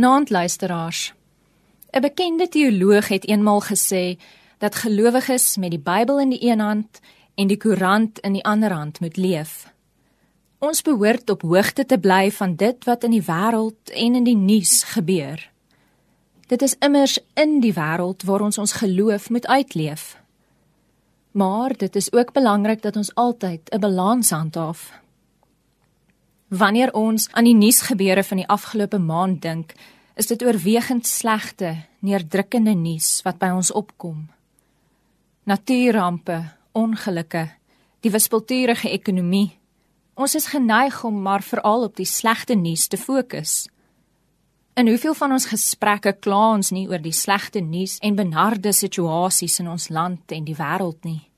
[0.00, 1.14] Naand luisteraars.
[1.90, 4.16] 'n Bekende teoloog het eenmal gesê
[4.58, 7.00] dat gelowiges met die Bybel in die een hand
[7.34, 9.72] en die koerant in die ander hand moet leef.
[10.58, 14.36] Ons behoort op hoogte te bly van dit wat in die wêreld en in die
[14.36, 15.50] nuus gebeur.
[16.46, 20.16] Dit is immers in die wêreld waar ons ons geloof moet uitleef.
[21.30, 25.00] Maar dit is ook belangrik dat ons altyd 'n balans handhaaf.
[26.50, 29.74] Wanneer ons aan die nuusgebeure van die afgelope maand dink,
[30.18, 34.24] is dit oorwegend slegte, neerdrukkende nuus wat by ons opkom.
[35.46, 36.40] Natuurrampe,
[36.74, 37.44] ongelukke,
[38.02, 39.52] die wispelturige ekonomie.
[40.18, 43.68] Ons is geneig om maar veral op die slegte nuus te fokus.
[44.74, 49.60] In hoeveel van ons gesprekke kla ons nie oor die slegte nuus en benarde situasies
[49.62, 51.29] in ons land en die wêreld nie?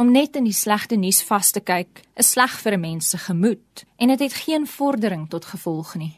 [0.00, 3.18] Om net in die slegte nuus vas te kyk, is sleg vir 'n mens se
[3.18, 6.16] gemoed en dit het, het geen vordering tot gevolg nie.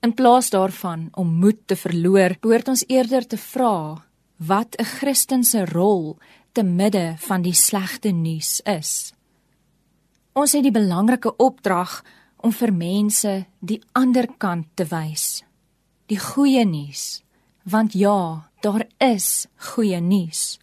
[0.00, 4.02] In plaas daarvan om moed te verloor, behoort ons eerder te vra
[4.36, 6.16] wat 'n Christen se rol
[6.52, 9.12] te midde van die slegte nuus is.
[10.32, 12.02] Ons het die belangrike opdrag
[12.36, 15.44] om vir mense die ander kant te wys.
[16.06, 17.22] Die goeie nuus,
[17.62, 20.58] want ja, daar is goeie nuus.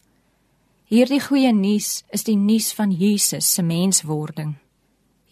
[0.93, 4.51] Hierdie goeie nuus is die nuus van Jesus se menswording.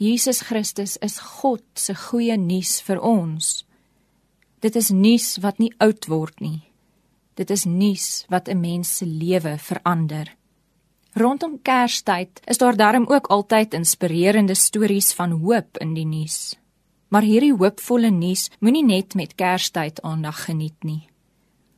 [0.01, 3.49] Jesus Christus is God se goeie nuus vir ons.
[4.65, 6.63] Dit is nuus wat nie oud word nie.
[7.37, 10.33] Dit is nuus wat 'n mens se lewe verander.
[11.13, 16.57] Rondom Kerstyd is daar darm ook altyd inspirerende stories van hoop in die nuus.
[17.09, 21.07] Maar hierdie hoopvolle nuus moenie net met Kerstyd aandag geniet nie.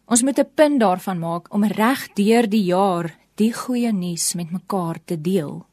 [0.06, 4.52] Ons moet 'n punt daarvan maak om reg deur die jaar die goeie nuus met
[4.52, 5.64] mekaar te deel.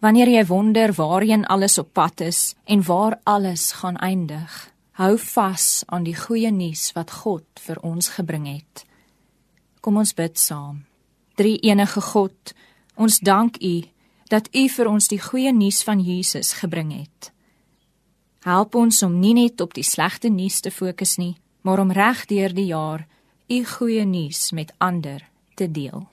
[0.00, 5.82] Wanneer jy wonder waarheen alles op pad is en waar alles gaan eindig, hou vas
[5.86, 8.84] aan die goeie nuus wat God vir ons gebring het.
[9.80, 10.84] Kom ons bid saam.
[11.36, 12.54] Drie enige God,
[12.96, 13.82] ons dank U
[14.28, 17.32] dat U vir ons die goeie nuus van Jesus gebring het.
[18.48, 22.24] Help ons om nie net op die slegte nuus te fokus nie, maar om reg
[22.30, 23.06] deur die jaar
[23.48, 25.24] U goeie nuus met ander
[25.54, 26.06] te deel.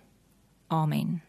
[0.72, 1.22] Amen.